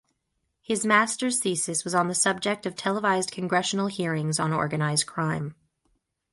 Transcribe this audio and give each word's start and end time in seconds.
His 0.63 0.83
master's 0.83 1.37
thesis 1.37 1.83
was 1.83 1.93
on 1.93 2.07
the 2.07 2.15
subject 2.15 2.65
of 2.65 2.75
televised 2.75 3.29
congressional 3.31 3.85
hearings 3.85 4.39
on 4.39 4.51
organized 4.51 5.05
crime. 5.05 5.53